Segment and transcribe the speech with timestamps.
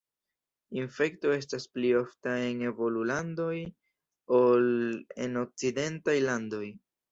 [0.83, 3.53] Infekto estas pli ofta en evolulandoj
[4.41, 4.73] ol
[5.29, 6.67] en okcidentaj landoj.